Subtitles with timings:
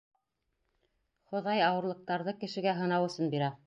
[1.33, 3.57] Хоҙай ауырлыҡтарҙы кешегә һынау өсөн бирә.